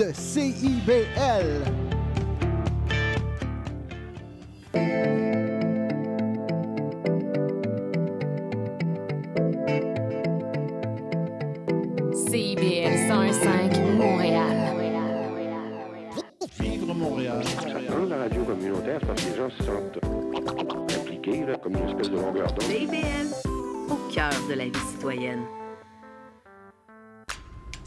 de 0.00 0.12
CIBL. 0.14 1.62
CIBL 12.14 12.96
105 13.08 13.78
Montréal. 13.98 14.56
Vivre 16.58 16.94
Montréal. 16.94 17.42
Dans 17.90 18.06
la 18.06 18.16
radio 18.22 18.44
communautaire, 18.44 19.00
parce 19.06 19.22
que 19.22 19.30
les 19.30 19.36
gens 19.36 19.50
se 19.50 19.62
sentent 19.64 19.98
impliqués, 20.98 21.44
là, 21.44 21.56
comme 21.56 21.76
une 21.76 21.88
espèce 21.90 22.10
de 22.10 22.16
longueur 22.16 22.46
d'onde. 22.46 22.62
CIBL, 22.62 23.34
au 23.90 23.96
cœur 24.10 24.32
de 24.48 24.54
la 24.54 24.64
vie 24.64 24.86
citoyenne. 24.94 25.59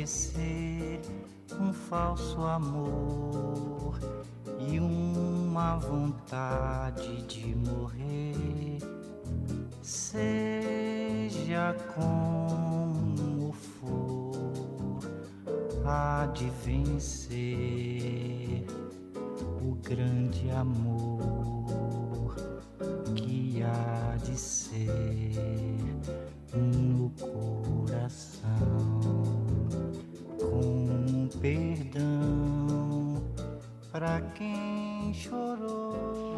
Esquecer 0.00 1.00
um 1.60 1.72
falso 1.72 2.40
amor 2.42 3.98
e 4.58 4.80
uma 4.80 5.76
vontade 5.76 7.22
de 7.26 7.54
morrer. 7.54 8.78
Seja 9.82 11.76
como 11.94 13.52
for, 13.52 15.00
há 15.84 16.26
de 16.26 16.48
vencer 16.64 18.64
o 19.62 19.74
grande 19.82 20.50
amor 20.50 20.89
para 33.92 34.20
quem 34.34 35.12
chorou. 35.14 36.30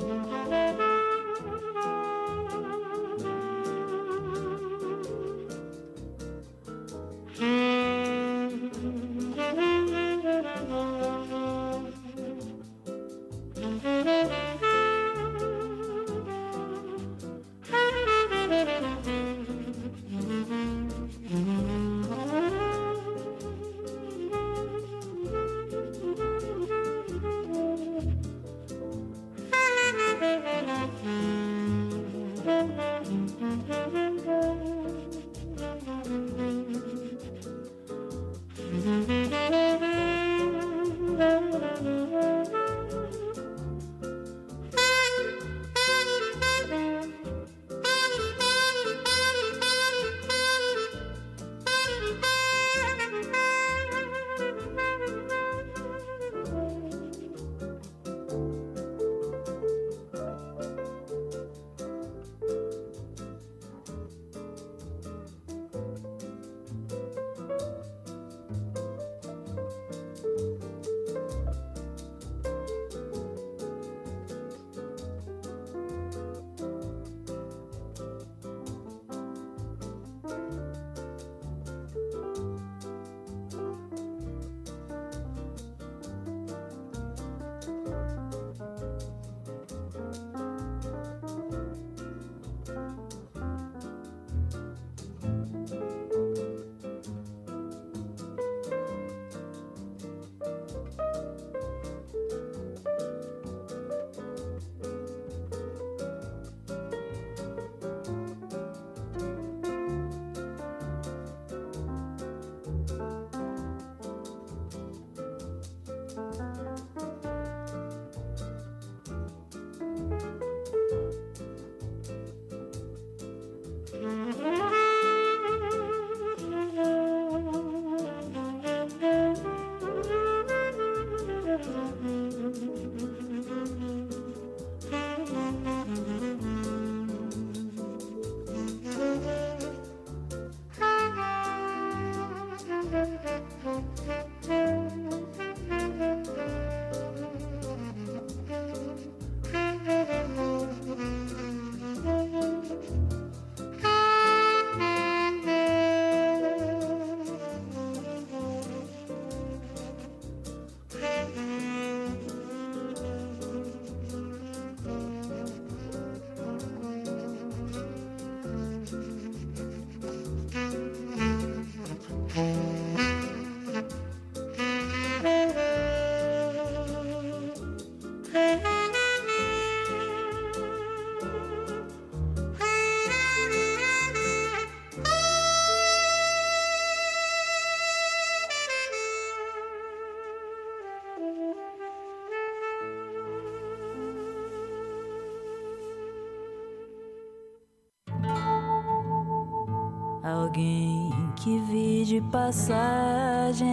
alguém 200.52 201.10
que 201.36 201.58
vi 201.60 202.04
de 202.04 202.20
passagem 202.30 203.64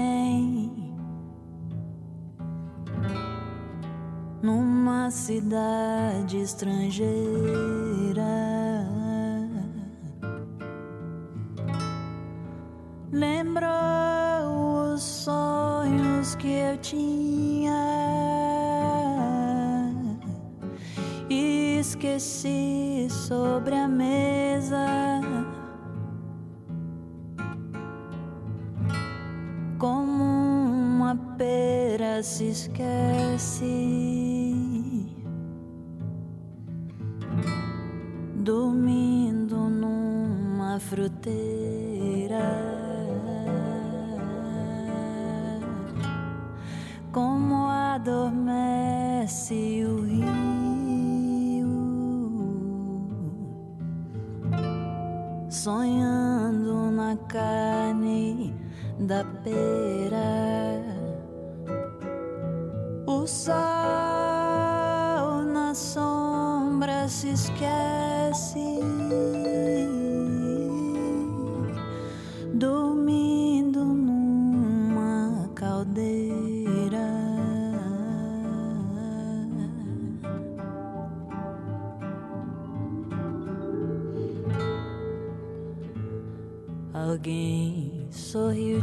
numa 4.41 5.11
cidade 5.11 6.37
estrangeira. 6.39 7.09
Lembrou 13.11 14.93
os 14.93 15.01
sonhos 15.01 16.35
que 16.35 16.47
eu 16.47 16.77
tinha 16.77 17.73
e 21.29 21.79
esqueci 21.79 23.07
sobre 23.09 23.75
a 23.75 23.87
mesa. 23.87 25.08
se 32.29 32.49
esquece. 32.49 34.18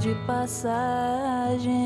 de 0.07 0.15
passagem. 0.25 1.86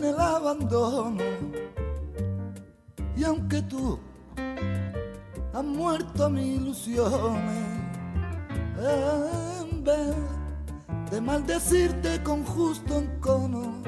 En 0.00 0.06
el 0.06 0.18
abandono. 0.18 1.22
Y 3.16 3.24
aunque 3.24 3.60
tú 3.62 3.98
has 5.52 5.64
muerto 5.64 6.30
mis 6.30 6.60
ilusiones, 6.60 7.66
en 8.78 9.84
vez 9.84 10.14
de 11.10 11.20
maldecirte 11.20 12.22
con 12.22 12.44
justo 12.44 12.98
encono, 12.98 13.82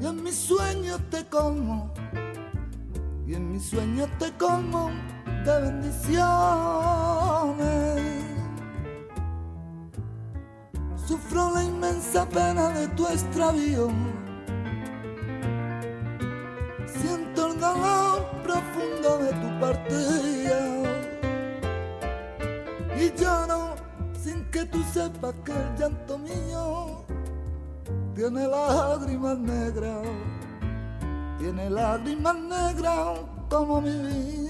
y 0.00 0.06
en 0.06 0.22
mis 0.22 0.36
sueños 0.36 1.00
te 1.10 1.26
colmo, 1.26 1.92
y 3.26 3.34
en 3.34 3.52
mis 3.52 3.68
sueños 3.68 4.08
te 4.18 4.32
colmo 4.38 4.90
de 5.44 5.60
bendiciones. 5.60 6.22
Sufro 11.06 11.50
la 11.50 11.62
inmensa 11.62 12.26
pena 12.28 12.70
de 12.70 12.88
tu 12.88 13.06
extravío. 13.06 14.15
Partida. 19.60 20.58
Y 22.98 23.12
lloro 23.20 23.76
sin 24.22 24.44
que 24.50 24.64
tú 24.66 24.82
sepas 24.92 25.34
que 25.44 25.52
el 25.52 25.76
llanto 25.78 26.18
mío 26.18 27.04
tiene 28.14 28.46
lágrimas 28.48 29.38
negras. 29.38 30.06
Tiene 31.38 31.68
lágrimas 31.70 32.36
negras 32.36 33.20
como 33.50 33.80
mi 33.80 33.90
vida. 33.90 34.46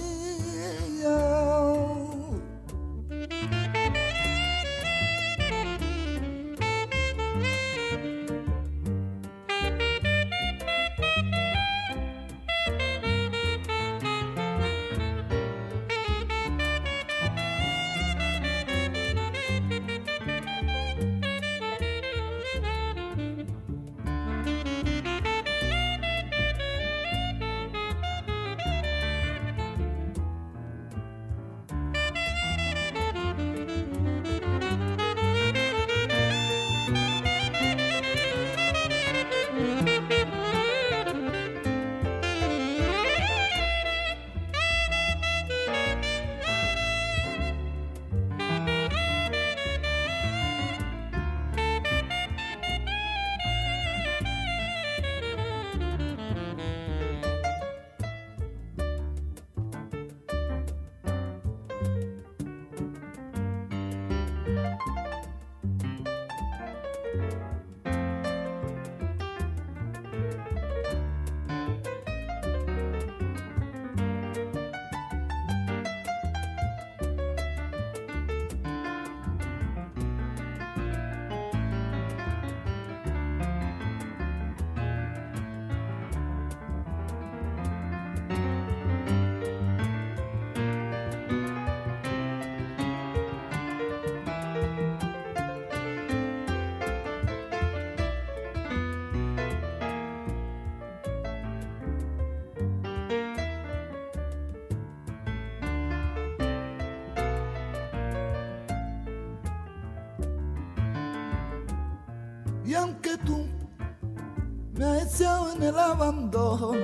Me 114.75 114.85
has 114.85 115.05
deseado 115.05 115.53
en 115.53 115.63
el 115.63 115.79
abandono, 115.79 116.75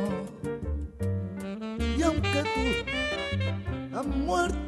y 1.97 2.03
aunque 2.03 2.43
tú 2.55 3.97
has 3.97 4.07
muerto 4.07 4.62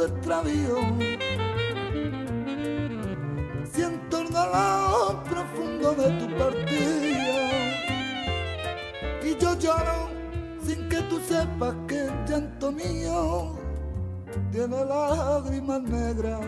tu 0.00 0.06
extravío. 0.06 0.76
Siento 3.72 4.20
el 4.20 4.30
dolor 4.30 5.22
profundo 5.24 5.94
de 5.94 6.10
tu 6.18 6.36
partida. 6.36 7.50
Y 9.22 9.36
yo 9.38 9.58
lloro 9.58 10.08
sin 10.64 10.88
que 10.88 11.02
tú 11.02 11.20
sepas 11.20 11.74
que 11.86 12.06
el 12.06 12.24
llanto 12.26 12.72
mío 12.72 13.58
tiene 14.52 14.84
lágrimas 14.84 15.82
negras. 15.82 16.40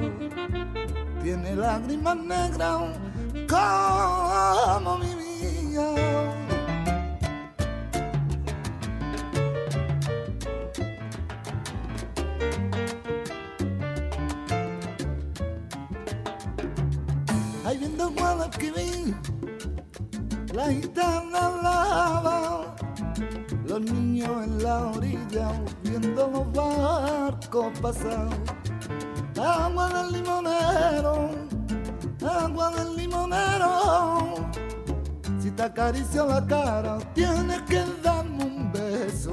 Tiene 1.22 1.54
lágrimas 1.54 2.16
negras 2.16 2.80
los 23.72 23.80
niños 23.90 24.28
en 24.44 24.62
la 24.62 24.86
orilla 24.88 25.50
viendo 25.82 26.28
los 26.28 26.52
barcos 26.52 27.78
pasar. 27.80 28.28
Agua 29.40 29.88
del 29.88 30.12
limonero, 30.12 31.30
agua 32.20 32.70
del 32.72 32.96
limonero. 32.96 34.50
Si 35.38 35.50
te 35.52 35.62
acaricio 35.62 36.26
la 36.26 36.46
cara, 36.46 36.98
tienes 37.14 37.62
que 37.62 37.82
darme 38.02 38.44
un 38.44 38.72
beso. 38.72 39.32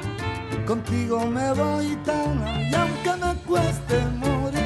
contigo 0.71 1.25
me 1.25 1.51
voy 1.51 1.97
tan 2.05 2.37
y 2.71 2.73
aunque 2.73 3.11
me 3.21 3.35
cueste 3.45 3.99
morir. 4.19 4.60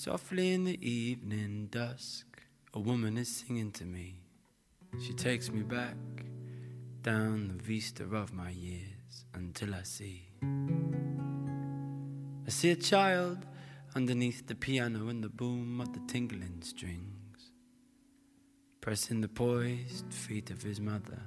Softly 0.00 0.52
in 0.52 0.62
the 0.62 0.78
evening 0.80 1.66
dusk, 1.72 2.40
a 2.72 2.78
woman 2.78 3.18
is 3.18 3.28
singing 3.28 3.72
to 3.72 3.84
me. 3.84 4.20
She 5.04 5.12
takes 5.12 5.50
me 5.50 5.62
back 5.62 5.96
down 7.02 7.48
the 7.48 7.60
vista 7.60 8.04
of 8.04 8.32
my 8.32 8.50
years 8.50 9.24
until 9.34 9.74
I 9.74 9.82
see. 9.82 10.28
I 12.46 12.50
see 12.50 12.70
a 12.70 12.76
child 12.76 13.44
underneath 13.96 14.46
the 14.46 14.54
piano 14.54 15.08
and 15.08 15.24
the 15.24 15.28
boom 15.28 15.80
of 15.80 15.92
the 15.92 16.00
tingling 16.06 16.62
strings, 16.62 17.50
pressing 18.80 19.20
the 19.20 19.26
poised 19.26 20.14
feet 20.14 20.50
of 20.50 20.62
his 20.62 20.80
mother, 20.80 21.20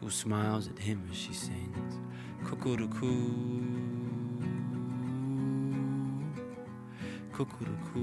who 0.00 0.08
smiles 0.08 0.68
at 0.68 0.78
him 0.78 1.06
as 1.10 1.18
she 1.18 1.34
sings. 1.34 1.98
Cuckoo-cuckoo, 2.46 3.77
Kukuruku. 7.38 8.02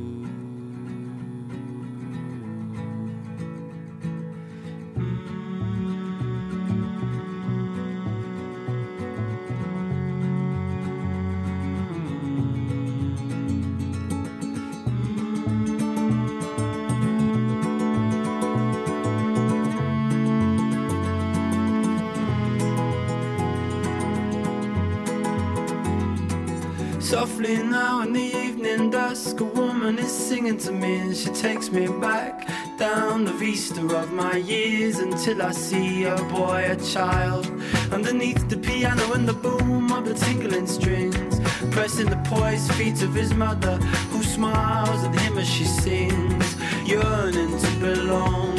Singing 30.16 30.58
to 30.60 30.72
me, 30.72 31.00
and 31.00 31.16
she 31.16 31.30
takes 31.30 31.72
me 31.72 31.88
back 31.88 32.48
down 32.78 33.26
the 33.26 33.34
vista 33.34 33.82
of 33.96 34.14
my 34.14 34.38
years 34.38 35.00
until 35.00 35.42
I 35.42 35.52
see 35.52 36.04
a 36.06 36.16
boy, 36.38 36.66
a 36.70 36.76
child, 36.76 37.46
underneath 37.92 38.48
the 38.50 38.58
piano 38.58 39.14
and 39.14 39.28
the 39.28 39.34
boom 39.34 39.92
of 39.92 40.06
the 40.06 40.14
tingling 40.14 40.68
strings, 40.68 41.40
pressing 41.72 42.10
the 42.10 42.22
poised 42.26 42.72
feet 42.74 43.02
of 43.02 43.14
his 43.14 43.34
mother, 43.34 43.78
who 44.12 44.24
smiles 44.24 45.04
at 45.04 45.20
him 45.20 45.38
as 45.38 45.50
she 45.50 45.66
sings, 45.66 46.56
yearning 46.86 47.58
to 47.60 47.72
belong, 47.80 48.58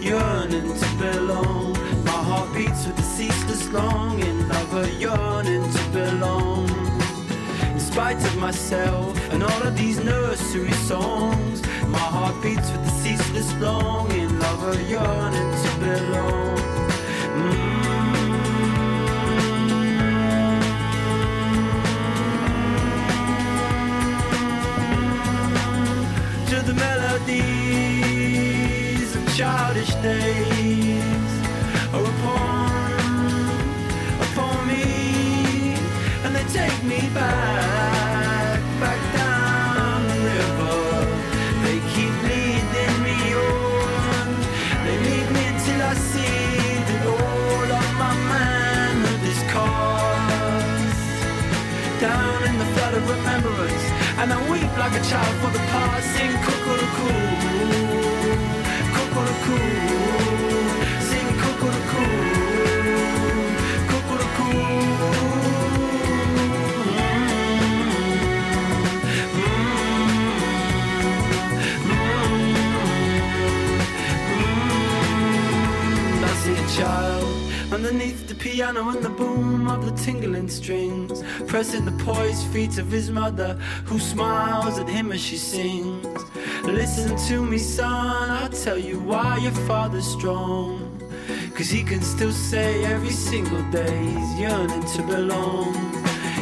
yearning 0.00 0.72
to 0.82 0.88
belong. 0.98 1.72
My 2.04 2.20
heart 2.28 2.54
beats 2.54 2.86
with 2.86 2.98
a 2.98 3.02
ceaseless 3.02 3.68
longing 3.72 4.36
a 4.76 4.90
yearning 4.98 5.64
to 5.72 5.82
belong. 5.90 6.68
In 7.72 7.80
spite 7.80 8.22
of 8.22 8.36
myself 8.36 9.15
and 9.32 9.42
all 9.42 9.62
of 9.62 9.76
these 9.76 9.98
nursery 10.04 10.72
songs. 10.72 11.62
My 11.88 11.98
heart 11.98 12.42
beats 12.42 12.70
with 12.70 12.84
the 12.84 12.90
ceaseless 13.02 13.52
longing 13.60 14.38
lover 14.38 14.74
yearning 14.82 15.52
to 15.62 15.70
belong. 15.80 16.56
Mm. 17.36 17.76
To 26.50 26.56
the 26.68 26.74
melodies 26.74 27.96
of 29.16 29.22
childish 29.36 29.92
days 29.96 31.30
are 31.94 32.04
upon, 32.14 32.92
upon 34.26 34.56
me 34.68 34.84
and 36.24 36.34
they 36.34 36.44
take 36.52 36.82
me 36.84 37.00
back, 37.14 37.65
And 54.26 54.34
I 54.34 54.50
weep 54.50 54.72
like 54.76 54.90
a 54.90 55.00
child 55.04 55.36
for 55.38 55.50
the 55.52 55.60
past. 55.70 56.04
Sing 56.16 56.32
cuckoo-cuckoo, 56.46 57.14
cuckoo-cuckoo, 58.96 59.60
sing 61.08 61.28
cuckoo-cuckoo, 61.42 62.26
I 64.18 65.55
underneath 77.76 78.26
the 78.26 78.34
piano 78.34 78.88
and 78.88 79.02
the 79.02 79.10
boom 79.10 79.68
of 79.68 79.84
the 79.84 79.92
tingling 80.02 80.48
strings, 80.48 81.22
pressing 81.46 81.84
the 81.84 82.04
poised 82.04 82.46
feet 82.46 82.78
of 82.78 82.90
his 82.90 83.10
mother, 83.10 83.52
who 83.84 83.98
smiles 83.98 84.78
at 84.78 84.88
him 84.88 85.12
as 85.12 85.20
she 85.20 85.36
sings. 85.36 86.24
Listen 86.64 87.14
to 87.28 87.44
me, 87.44 87.58
son, 87.58 88.30
I'll 88.30 88.48
tell 88.48 88.78
you 88.78 88.98
why 89.00 89.36
your 89.36 89.58
father's 89.68 90.06
strong. 90.06 90.90
Cause 91.54 91.68
he 91.68 91.82
can 91.84 92.00
still 92.00 92.32
say 92.32 92.82
every 92.86 93.10
single 93.10 93.62
day 93.70 93.98
he's 94.06 94.40
yearning 94.40 94.84
to 94.94 95.02
belong, 95.02 95.74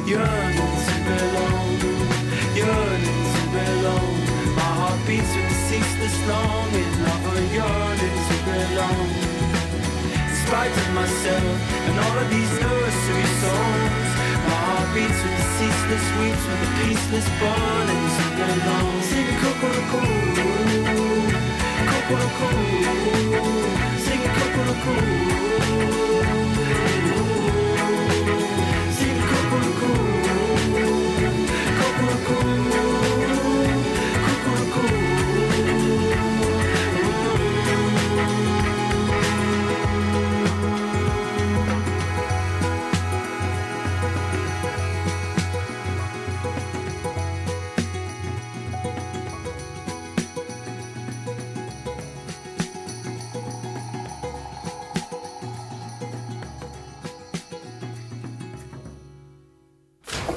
yearning 0.07 0.75
to 0.87 0.97
belong, 1.11 1.68
yearning 2.55 3.23
to 3.35 3.42
belong. 3.59 4.14
My 4.55 4.70
heart 4.79 5.01
beats 5.09 5.35
with 5.35 5.57
ceaseless 5.66 6.16
longing 6.29 6.94
a 7.27 7.55
yearning 7.59 8.18
to 8.29 8.37
belong 8.47 9.54
spite 10.47 10.77
of 10.77 10.89
myself 10.93 11.57
and 11.89 11.97
all 12.05 12.19
of 12.19 12.29
these 12.29 12.53
nursery 12.61 13.29
songs. 13.43 14.11
My 14.49 14.59
heart 14.67 14.89
beats 14.95 15.21
with 15.25 15.37
the 15.41 15.47
ceaseless 15.57 16.07
weeps, 16.19 16.45
with 16.49 16.61
the 16.65 16.71
peaceless 16.81 17.29
born 17.41 17.87
and 17.95 18.05
singing 18.17 18.51
along. 18.57 18.91
Singing 19.09 19.39
Kokoroko, 19.43 20.01
Kokoroko, 21.91 22.49
singing 24.05 24.35
Kokoroko. 24.37 24.95
Singing 28.97 29.27
Kokoroko, 29.31 29.91
Kokoroko. 31.79 33.13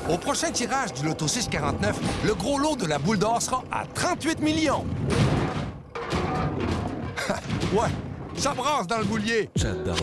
Au 0.10 0.18
prochain 0.18 0.52
tirage 0.52 0.94
du 0.94 1.06
Loto 1.06 1.28
649, 1.28 2.26
le 2.26 2.34
gros 2.34 2.58
lot 2.58 2.78
de 2.78 2.86
la 2.86 2.98
boule 2.98 3.20
d'or 3.20 3.42
sera 3.42 3.64
à 3.72 3.86
38 3.94 4.40
millions. 4.40 4.86
ouais, 7.74 7.90
ça 8.38 8.54
brasse 8.54 8.88
dans 8.88 9.00
le 9.00 9.04
boulier. 9.04 9.50
J'adore. 9.56 9.98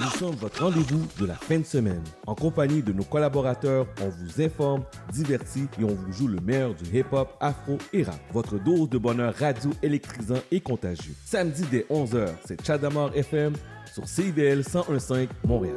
Nous 0.00 0.10
sommes 0.18 0.34
votre 0.34 0.64
rendez-vous 0.64 1.06
de 1.20 1.26
la 1.26 1.34
fin 1.34 1.60
de 1.60 1.64
semaine. 1.64 2.02
En 2.26 2.34
compagnie 2.34 2.82
de 2.82 2.92
nos 2.92 3.04
collaborateurs, 3.04 3.86
on 4.02 4.08
vous 4.08 4.42
informe, 4.42 4.82
divertit 5.12 5.68
et 5.80 5.84
on 5.84 5.94
vous 5.94 6.12
joue 6.12 6.26
le 6.26 6.40
meilleur 6.40 6.74
du 6.74 6.98
hip-hop, 6.98 7.28
afro 7.40 7.78
et 7.92 8.02
rap. 8.02 8.18
Votre 8.32 8.58
dose 8.58 8.88
de 8.88 8.98
bonheur 8.98 9.34
radio 9.38 9.70
électrisant 9.84 10.40
et 10.50 10.60
contagieux. 10.60 11.14
Samedi 11.24 11.62
dès 11.70 11.86
11h, 11.88 12.28
c'est 12.44 12.66
Chadamar 12.66 13.14
FM 13.14 13.52
sur 13.92 14.08
CIBL 14.08 14.64
1015 14.66 15.28
Montréal. 15.46 15.76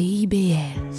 CIBL. 0.00 0.89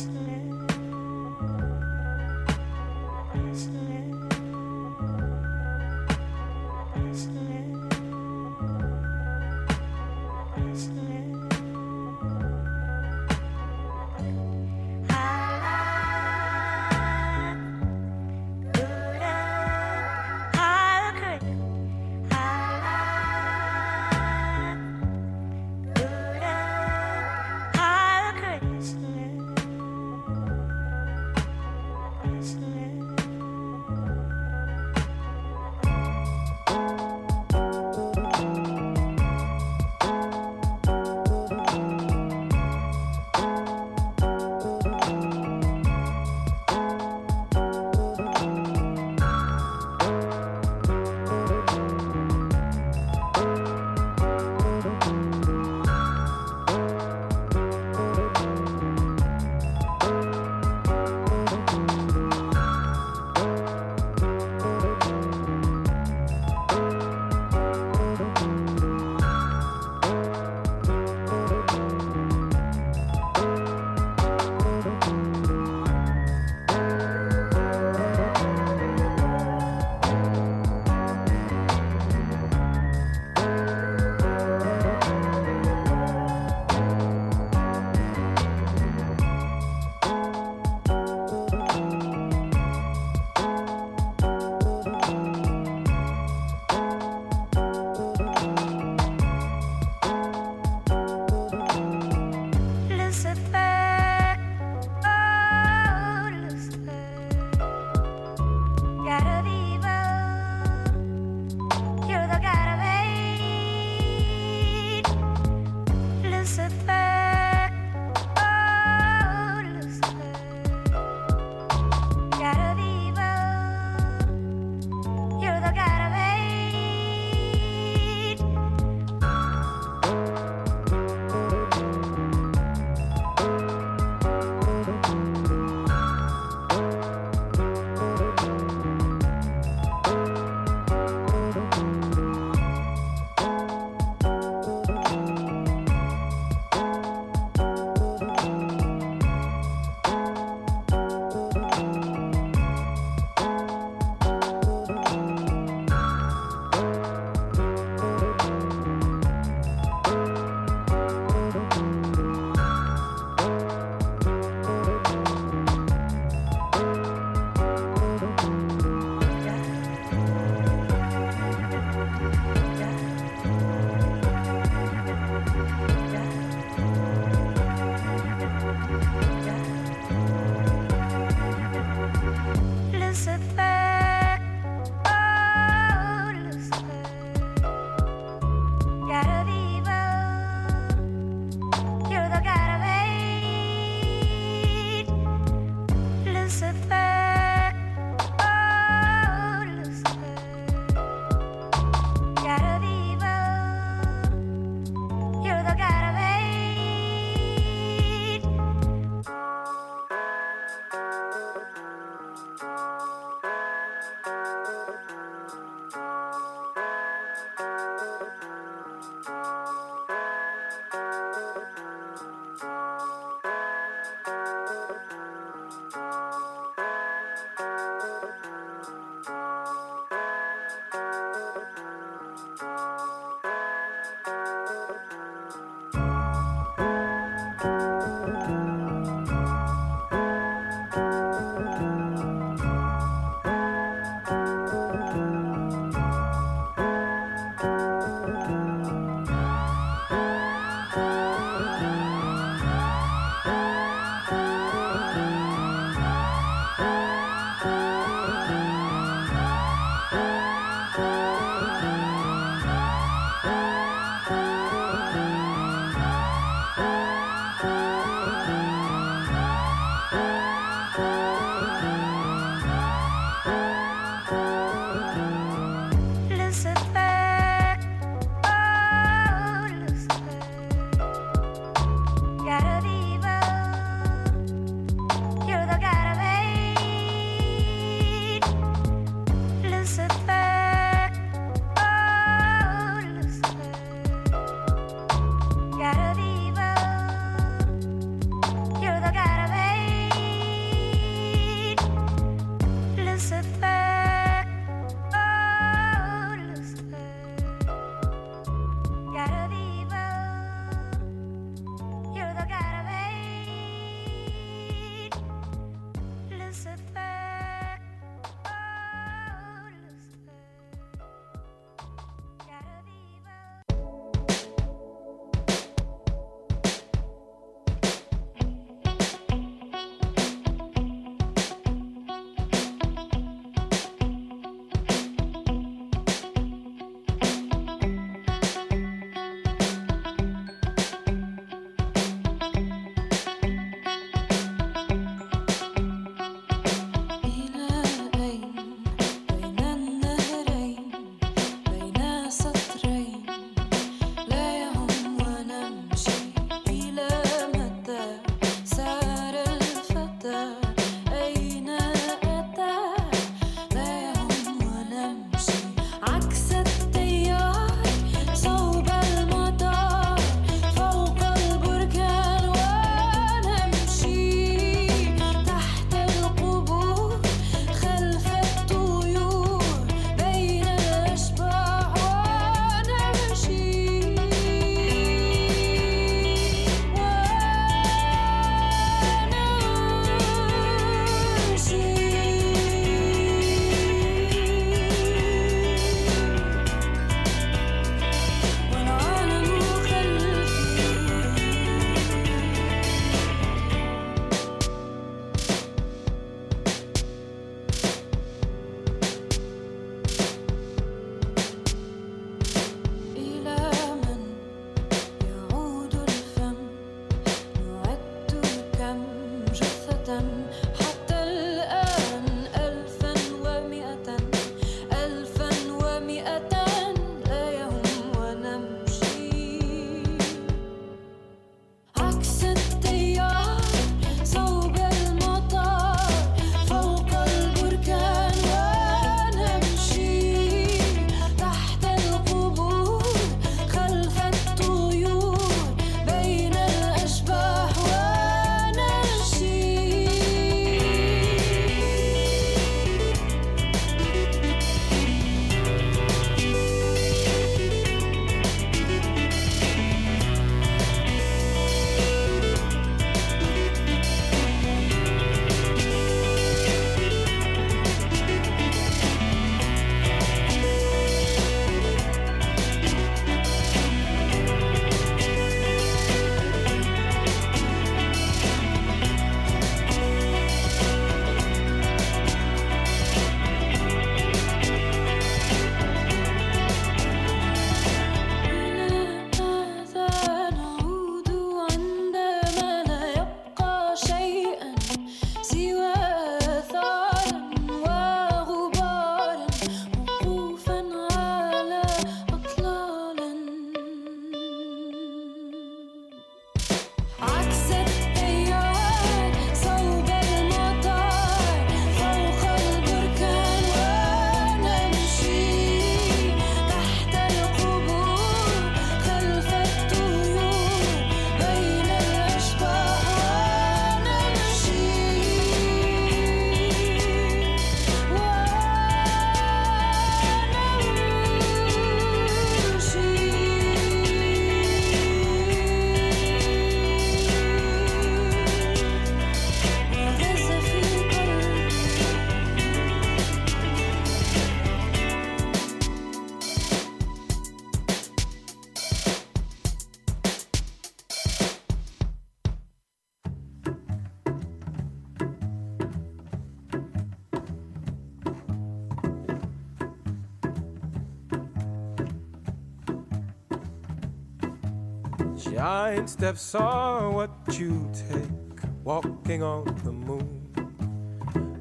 nine 565.62 566.08
steps 566.08 566.56
are 566.56 567.12
what 567.12 567.30
you 567.60 567.88
take 567.94 568.60
walking 568.84 569.44
on 569.44 569.64
the 569.84 569.92
moon. 569.92 570.28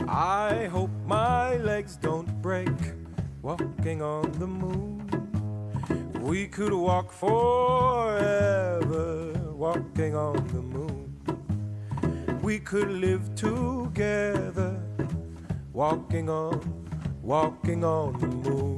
I 0.08 0.68
hope 0.72 0.88
my 1.04 1.58
legs 1.58 1.96
don't 1.96 2.40
break 2.40 2.78
walking 3.42 4.00
on 4.00 4.32
the 4.38 4.46
moon. 4.46 5.06
We 6.18 6.46
could 6.48 6.72
walk 6.72 7.12
forever 7.12 7.34
walking 9.64 10.16
on 10.16 10.36
the 10.54 10.62
moon. 10.76 10.98
We 12.40 12.58
could 12.58 12.90
live 13.06 13.34
together 13.34 14.80
walking 15.74 16.30
on, 16.30 16.58
walking 17.22 17.84
on 17.84 18.18
the 18.18 18.28
moon. 18.48 18.69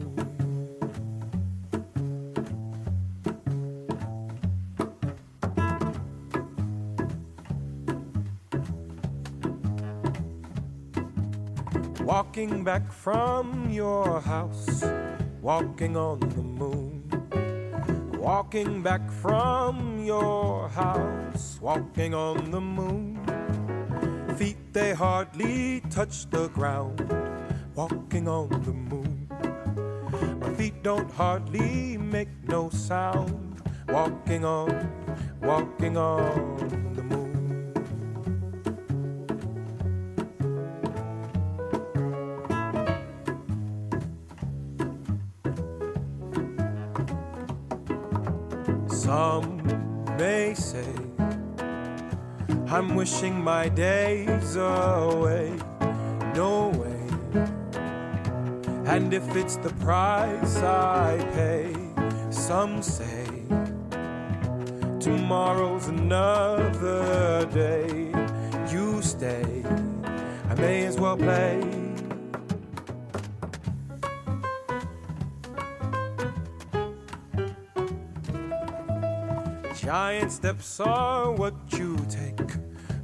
Back 12.32 12.90
from 12.90 13.68
your 13.68 14.18
house, 14.22 14.82
walking 15.42 15.98
on 15.98 16.18
the 16.18 16.40
moon. 16.40 17.04
Walking 18.16 18.82
back 18.82 19.02
from 19.10 20.02
your 20.02 20.70
house, 20.70 21.58
walking 21.60 22.14
on 22.14 22.50
the 22.50 22.60
moon. 22.60 23.20
Feet 24.38 24.56
they 24.72 24.94
hardly 24.94 25.82
touch 25.90 26.30
the 26.30 26.48
ground, 26.48 27.04
walking 27.74 28.26
on 28.26 28.48
the 28.48 28.72
moon. 28.72 29.28
My 30.40 30.54
feet 30.54 30.82
don't 30.82 31.10
hardly 31.10 31.98
make 31.98 32.32
no 32.48 32.70
sound, 32.70 33.60
walking 33.88 34.46
on, 34.46 34.72
walking 35.42 35.98
on 35.98 36.91
I'm 52.82 52.96
wishing 52.96 53.44
my 53.44 53.68
days 53.68 54.56
away. 54.56 55.56
No 56.34 56.70
way. 56.80 57.04
And 58.86 59.14
if 59.14 59.36
it's 59.36 59.54
the 59.54 59.72
price 59.74 60.56
I 60.56 61.16
pay, 61.32 61.72
some 62.30 62.82
say 62.82 63.28
tomorrow's 64.98 65.86
another 65.86 67.46
day. 67.54 68.10
You 68.72 69.00
stay, 69.00 69.64
I 70.50 70.54
may 70.56 70.84
as 70.84 70.98
well 70.98 71.16
play. 71.16 71.62
Giant 79.80 80.32
steps 80.32 80.80
are 80.80 81.30
what 81.30 81.54
you 81.70 81.96
take 82.08 82.61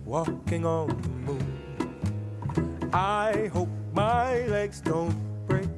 walking 0.09 0.65
on 0.65 0.89
the 1.03 1.09
moon. 1.11 2.91
I 2.95 3.51
hope 3.53 3.69
my 3.93 4.47
legs 4.47 4.81
don't 4.81 5.15
break 5.47 5.69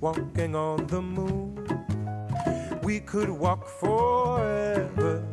walking 0.00 0.54
on 0.54 0.86
the 0.86 1.02
moon. 1.02 1.58
We 2.84 3.00
could 3.00 3.28
walk 3.28 3.66
forever 3.66 5.24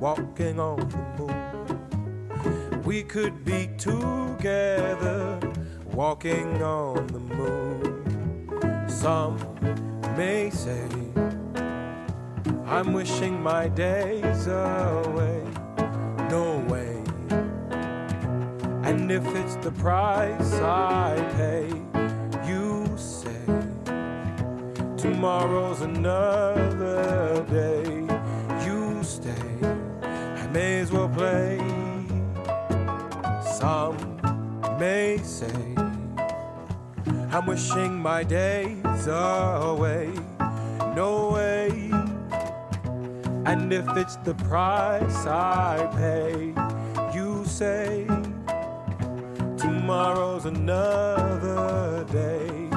walking 0.00 0.58
on 0.58 0.78
the 0.88 1.22
moon. 1.22 2.82
We 2.84 3.02
could 3.02 3.44
be 3.44 3.68
together 3.76 5.38
walking 5.92 6.62
on 6.62 7.06
the 7.08 7.20
moon. 7.20 8.88
Some 8.88 9.36
may 10.16 10.48
say 10.48 10.88
I'm 12.64 12.94
wishing 12.94 13.42
my 13.42 13.68
days 13.68 14.46
away. 14.46 15.47
And 18.88 19.12
if 19.12 19.26
it's 19.36 19.56
the 19.56 19.70
price 19.70 20.54
I 20.54 21.14
pay, 21.36 21.68
you 22.48 22.88
say 22.96 23.44
tomorrow's 24.96 25.82
another 25.82 27.44
day. 27.50 27.84
You 28.64 29.04
stay, 29.04 29.52
I 30.02 30.46
may 30.54 30.80
as 30.80 30.90
well 30.90 31.10
play. 31.10 31.58
Some 33.58 33.98
may 34.78 35.18
say 35.18 35.74
I'm 37.30 37.44
wishing 37.44 37.94
my 38.00 38.24
days 38.24 39.06
away. 39.06 40.10
No 40.96 41.32
way. 41.34 41.90
And 43.44 43.70
if 43.70 43.86
it's 43.98 44.16
the 44.16 44.34
price 44.48 45.26
I 45.26 45.86
pay, 45.94 46.54
you 47.14 47.44
say 47.44 48.06
tomorrow's 49.88 50.44
another 50.44 52.04
day. 52.12 52.68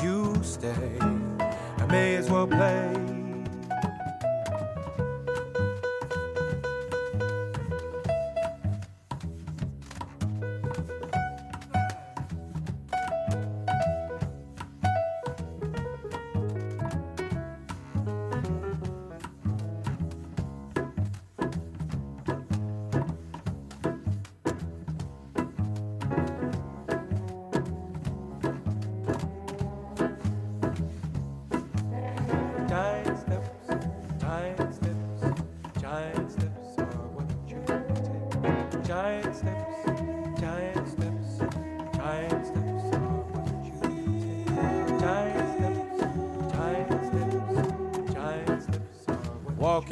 You 0.00 0.32
stay, 0.44 0.96
I 1.00 1.86
may 1.90 2.14
as 2.14 2.30
well 2.30 2.46
play. 2.46 3.01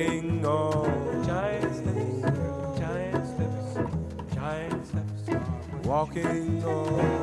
Walking 0.01 0.47
on. 0.47 1.25
Giant 1.27 1.75
steps, 1.75 2.79
giant 2.79 3.27
steps, 3.27 4.35
giant 4.35 4.87
steps 4.87 5.85
walking 5.85 6.65
on. 6.65 7.20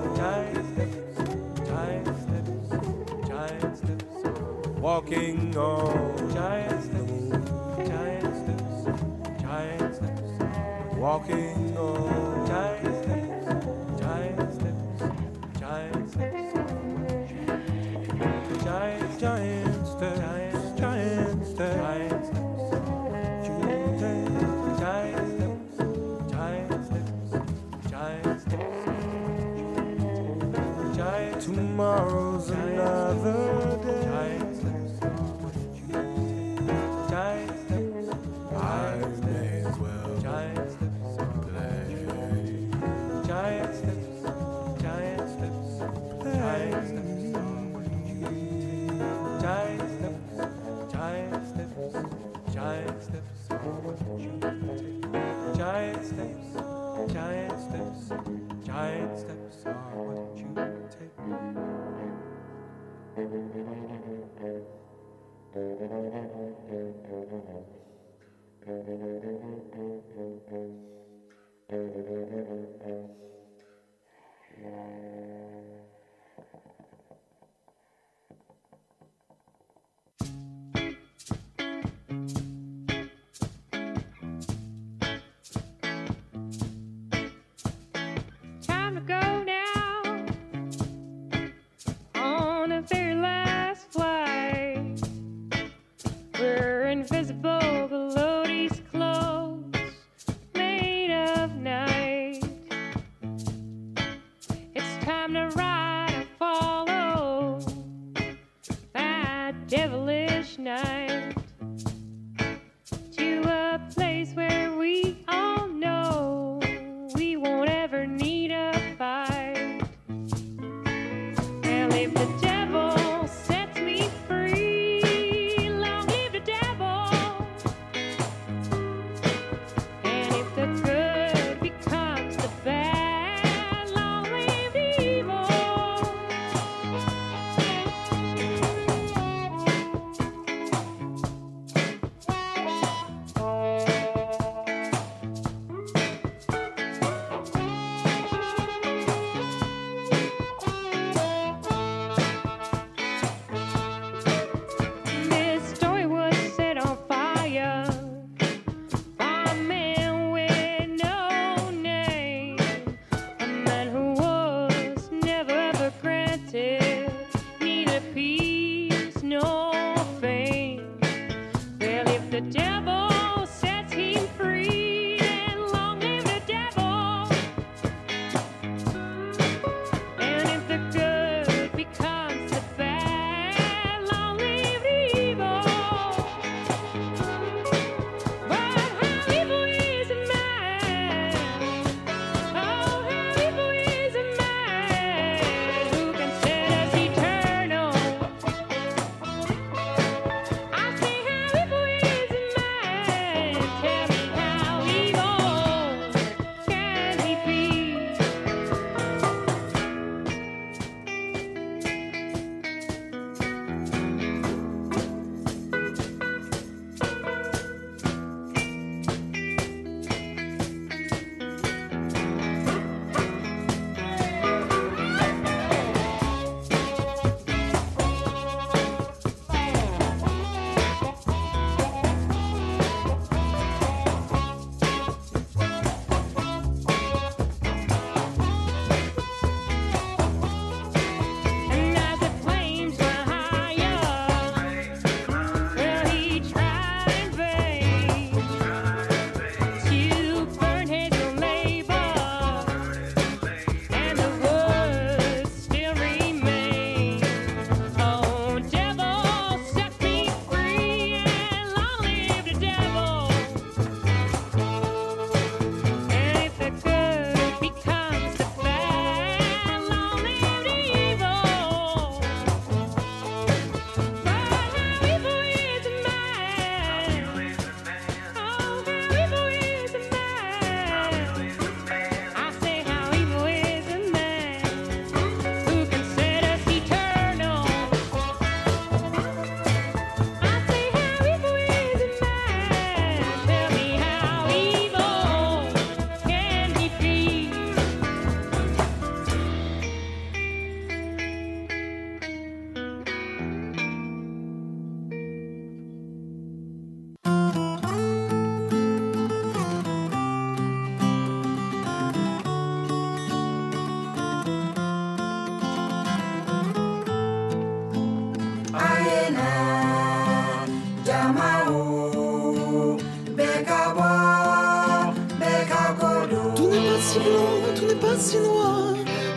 si 328.28 328.38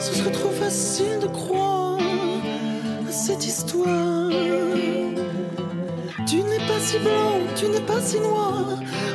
ce 0.00 0.14
serait 0.14 0.32
trop 0.32 0.50
facile 0.50 1.20
de 1.22 1.28
croire 1.28 1.98
à 3.08 3.12
cette 3.12 3.46
histoire. 3.46 4.30
Tu 6.26 6.36
n'es 6.38 6.58
pas 6.66 6.80
si 6.80 6.98
blanc, 6.98 7.38
tu 7.54 7.68
n'es 7.68 7.80
pas 7.80 8.00
si 8.00 8.18
noir, 8.18 8.64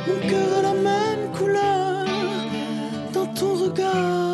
mon 0.08 0.30
cœur 0.30 0.60
a 0.60 0.62
la 0.62 0.74
même 0.74 1.32
couleur 1.38 2.06
dans 3.14 3.26
ton 3.28 3.54
regard. 3.56 4.25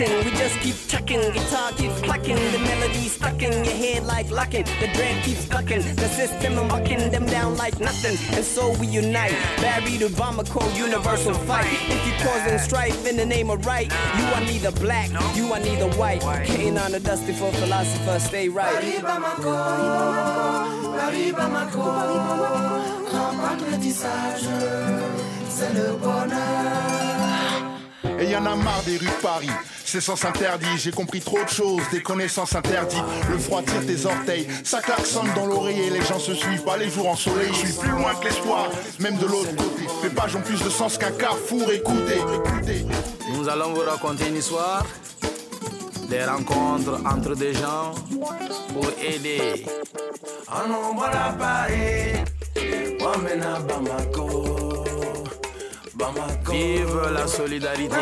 Cutting. 0.00 0.24
We 0.24 0.30
just 0.36 0.58
keep 0.60 0.74
chucking, 0.88 1.32
guitar 1.32 1.72
keeps 1.72 2.00
plucking, 2.00 2.36
the 2.36 2.58
melody 2.58 3.08
stuck 3.08 3.42
in 3.42 3.64
your 3.64 3.74
head 3.74 4.04
like 4.04 4.30
locking. 4.30 4.64
The 4.80 4.88
dread 4.94 5.24
keeps 5.24 5.48
ducking, 5.48 5.82
the 5.96 6.08
system 6.08 6.58
and 6.58 6.68
bucking 6.68 7.10
them 7.10 7.26
down 7.26 7.56
like 7.56 7.80
nothing. 7.80 8.16
And 8.36 8.44
so 8.44 8.76
we 8.78 8.86
unite, 8.86 9.34
Barry 9.58 9.98
to 9.98 10.08
Bamako, 10.08 10.62
universal 10.76 11.34
fight. 11.34 11.66
If 11.88 12.06
you 12.06 12.12
causing 12.26 12.58
strife 12.58 13.06
in 13.06 13.16
the 13.16 13.26
name 13.26 13.50
of 13.50 13.64
right, 13.66 13.90
you 14.18 14.24
are 14.34 14.40
neither 14.40 14.72
black, 14.72 15.10
you 15.34 15.52
are 15.52 15.60
neither 15.60 15.88
white. 15.98 16.20
Cane 16.46 16.78
on 16.78 16.92
the 16.92 17.00
dusty 17.00 17.32
for 17.32 17.52
philosopher, 17.52 18.18
stay 18.20 18.48
right. 18.48 18.72
Paris 18.72 19.00
Bamako, 19.00 19.54
Paris 20.98 21.32
Bamako, 21.32 21.82
grand 23.10 23.30
c'est 25.48 25.74
le 25.74 25.92
bonheur. 25.96 26.40
Et 28.18 28.26
y 28.26 28.36
en 28.36 28.46
a 28.46 28.54
marre 28.54 28.82
des 28.84 28.96
rues 28.98 29.06
de 29.06 29.22
Paris. 29.22 29.50
C'est 29.92 30.00
sens 30.00 30.24
interdit, 30.24 30.78
j'ai 30.78 30.92
compris 30.92 31.18
trop 31.18 31.42
de 31.42 31.48
choses, 31.48 31.82
des 31.90 32.00
connaissances 32.00 32.54
interdites. 32.54 33.02
Le 33.28 33.38
froid 33.38 33.60
tire 33.60 33.84
tes 33.84 34.06
orteils, 34.06 34.46
ça 34.62 34.80
klaxonne 34.80 35.26
dans 35.34 35.46
l'oreiller, 35.46 35.90
les 35.90 36.00
gens 36.02 36.20
se 36.20 36.32
suivent 36.32 36.62
pas 36.62 36.76
les 36.76 36.88
jours 36.88 37.08
ensoleillés. 37.08 37.52
Je 37.52 37.66
suis 37.66 37.72
plus 37.72 37.90
loin 37.90 38.14
que 38.14 38.26
l'espoir, 38.26 38.68
même 39.00 39.16
de 39.16 39.26
l'autre 39.26 39.50
côté. 39.56 39.88
Mes 40.04 40.10
pages 40.10 40.36
ont 40.36 40.42
plus 40.42 40.62
de 40.62 40.70
sens 40.70 40.96
qu'un 40.96 41.10
carrefour, 41.10 41.72
écoutez, 41.72 42.18
écoutez. 42.18 42.86
Nous 43.34 43.48
allons 43.48 43.72
vous 43.72 43.80
raconter 43.80 44.28
une 44.28 44.36
histoire 44.36 44.86
des 46.08 46.24
rencontres 46.24 47.00
entre 47.04 47.34
des 47.34 47.52
gens 47.52 47.92
pour 48.72 48.86
aider. 49.02 49.64
Bamako. 53.66 54.70
Bamako. 56.00 56.52
Vive 56.52 57.12
la 57.12 57.26
solidarité 57.26 57.96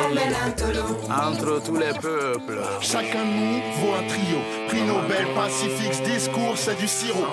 entre 1.10 1.62
tous 1.64 1.76
les 1.76 1.92
peuples. 2.00 2.60
Chacun 2.80 3.24
de 3.24 3.30
nous 3.30 3.60
vaut 3.80 3.94
un 3.94 4.06
trio. 4.08 4.38
Prix 4.68 4.82
Nobel, 4.82 5.26
Pacifix, 5.34 6.02
discours, 6.02 6.56
c'est 6.56 6.78
du 6.78 6.86
sirop. 6.86 7.26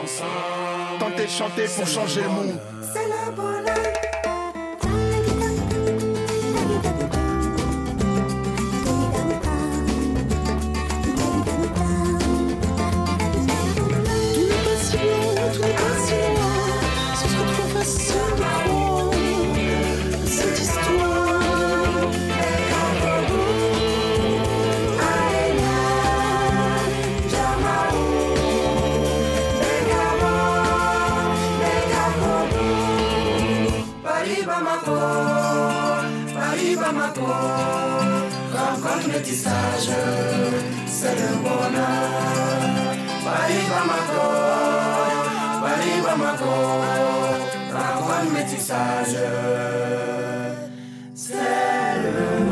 Tentez 0.99 1.25
de 1.25 1.29
chanter 1.29 1.65
pour 1.75 1.87
changer 1.87 2.21
le 2.21 2.29
monde. 2.29 2.59
Bamako, 37.25 38.27
rencontre 38.53 39.07
métissage, 39.07 39.89
c'est 40.87 41.15
le 41.15 41.35
bonheur. 41.37 42.09
Paris 43.23 43.63
Bamako, 43.69 44.25
Paris 45.61 46.01
Bamako, 46.03 46.53
rencontre 47.73 48.33
métissage, 48.33 49.17
c'est 51.13 51.33
le 52.03 52.45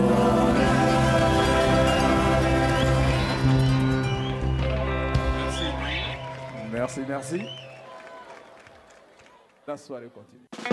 Merci, 6.71 7.01
merci. 7.07 7.41
La 9.65 9.77
soirée 9.77 10.09
continue. 10.13 10.72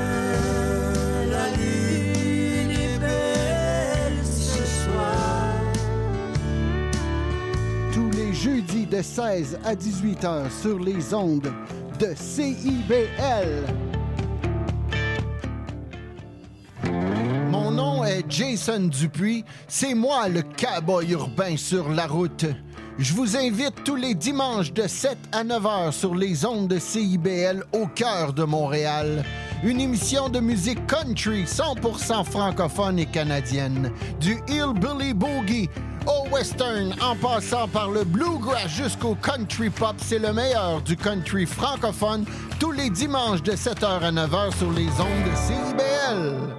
de 8.91 9.01
16 9.01 9.59
à 9.63 9.73
18 9.73 10.25
heures 10.25 10.51
sur 10.51 10.77
les 10.77 11.13
ondes 11.13 11.49
de 11.97 12.13
CIBL. 12.13 13.65
Mon 17.49 17.71
nom 17.71 18.03
est 18.03 18.25
Jason 18.29 18.87
Dupuis. 18.87 19.45
C'est 19.69 19.93
moi 19.93 20.27
le 20.27 20.41
cowboy 20.41 21.11
urbain 21.11 21.55
sur 21.55 21.89
la 21.89 22.05
route. 22.05 22.45
Je 22.99 23.13
vous 23.13 23.37
invite 23.37 23.83
tous 23.85 23.95
les 23.95 24.13
dimanches 24.13 24.73
de 24.73 24.85
7 24.85 25.17
à 25.31 25.45
9 25.45 25.65
heures 25.65 25.93
sur 25.93 26.13
les 26.13 26.45
ondes 26.45 26.67
de 26.67 26.77
CIBL 26.77 27.63
au 27.71 27.87
cœur 27.87 28.33
de 28.33 28.43
Montréal. 28.43 29.23
Une 29.63 29.79
émission 29.79 30.27
de 30.27 30.41
musique 30.41 30.85
country 30.87 31.45
100% 31.45 32.25
francophone 32.25 32.99
et 32.99 33.05
canadienne. 33.05 33.89
Du 34.19 34.37
hillbilly 34.49 35.13
boogie 35.13 35.69
au 36.07 36.27
western 36.33 36.93
en 37.01 37.15
passant 37.15 37.67
par 37.67 37.91
le 37.91 38.03
bluegrass 38.03 38.67
jusqu'au 38.67 39.15
country 39.15 39.69
pop, 39.69 39.95
c'est 39.97 40.19
le 40.19 40.33
meilleur 40.33 40.81
du 40.81 40.95
country 40.95 41.45
francophone 41.45 42.25
tous 42.59 42.71
les 42.71 42.89
dimanches 42.89 43.43
de 43.43 43.53
7h 43.53 43.85
à 43.85 44.11
9h 44.11 44.57
sur 44.57 44.71
les 44.71 44.87
ondes 44.87 45.23
de 45.29 45.35
CIBL. 45.35 46.55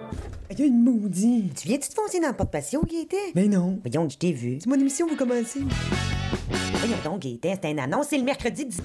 Il 0.50 0.60
y 0.60 0.62
a 0.64 0.66
une 0.66 0.82
maudite. 0.84 1.54
Tu 1.62 1.68
viens-tu 1.68 1.88
te 1.88 1.94
foncer 1.94 2.20
dans 2.20 2.28
le 2.28 2.34
porte-patio, 2.34 2.82
Gaëtan? 2.84 3.16
Mais 3.34 3.48
non. 3.48 3.80
Voyons, 3.82 4.08
je 4.08 4.18
t'ai 4.18 4.32
vu. 4.32 4.58
C'est 4.60 4.68
mon 4.68 4.74
émission, 4.74 5.06
vous 5.06 5.16
commencez. 5.16 5.60
Voyons 6.74 6.96
donc, 7.04 7.20
Gaëtan, 7.20 7.54
c'est 7.62 7.70
un 7.70 7.78
annonce, 7.78 8.08
c'est 8.10 8.18
le 8.18 8.24
mercredi 8.24 8.66
10... 8.66 8.82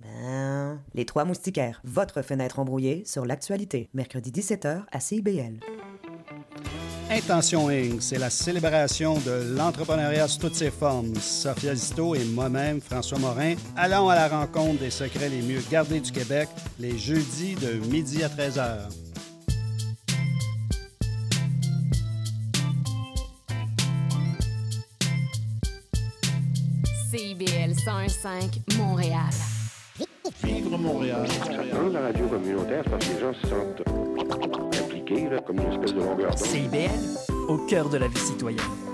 Ben, 0.00 0.80
Les 0.94 1.04
Trois 1.04 1.24
Moustiquaires, 1.24 1.80
votre 1.84 2.22
fenêtre 2.22 2.58
embrouillée 2.60 3.02
sur 3.04 3.26
l'actualité. 3.26 3.88
Mercredi 3.94 4.30
17h 4.30 4.82
à 4.92 5.00
CIBL. 5.00 5.58
Intention 7.12 7.68
Inc., 7.68 8.00
c'est 8.00 8.16
la 8.16 8.30
célébration 8.30 9.18
de 9.18 9.54
l'entrepreneuriat 9.54 10.28
sous 10.28 10.38
toutes 10.38 10.54
ses 10.54 10.70
formes. 10.70 11.14
Sophia 11.16 11.74
Zito 11.74 12.14
et 12.14 12.24
moi-même, 12.24 12.80
François 12.80 13.18
Morin, 13.18 13.54
allons 13.76 14.08
à 14.08 14.14
la 14.14 14.28
rencontre 14.28 14.78
des 14.80 14.88
secrets 14.88 15.28
les 15.28 15.42
mieux 15.42 15.60
gardés 15.70 16.00
du 16.00 16.10
Québec 16.10 16.48
les 16.80 16.96
jeudis 16.96 17.54
de 17.56 17.74
midi 17.88 18.24
à 18.24 18.28
13h. 18.28 18.88
CIBL 27.10 27.74
101.5 27.74 28.78
Montréal. 28.78 29.18
Vivre 30.42 30.78
Montréal. 30.78 31.28
Dans 31.74 31.88
la 31.90 32.00
radio 32.00 32.26
communautaire, 32.26 32.84
parce 32.90 33.06
que 33.06 33.12
les 33.12 33.20
gens 33.20 33.34
se 33.34 33.48
sentent 33.48 34.81
d'onde. 35.12 36.36
CIBL, 36.36 36.88
au 37.48 37.58
cœur 37.58 37.88
de 37.88 37.98
la 37.98 38.08
vie 38.08 38.18
citoyenne. 38.18 38.91